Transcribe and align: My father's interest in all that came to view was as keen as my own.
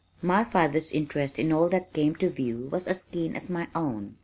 My 0.23 0.43
father's 0.43 0.91
interest 0.91 1.37
in 1.37 1.51
all 1.53 1.69
that 1.69 1.93
came 1.93 2.15
to 2.15 2.29
view 2.31 2.67
was 2.71 2.87
as 2.87 3.03
keen 3.03 3.35
as 3.35 3.51
my 3.51 3.67
own. 3.75 4.15